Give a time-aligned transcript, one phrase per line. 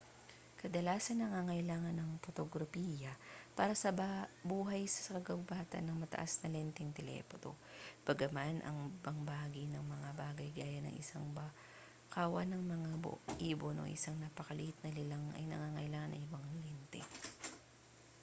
[0.61, 3.11] kadalasang nangangailangan ang potograpiya
[3.57, 3.89] para sa
[4.51, 7.51] buhay sa kagubatan ng mataas na lenteng telephoto
[8.07, 9.21] bagaman ang ibang
[9.95, 11.27] mga bagay gaya ng isang
[12.13, 12.89] kawan ng mga
[13.51, 17.01] ibon o isang napakaliit na nilalang ay nangangailangan ng ibang mga lente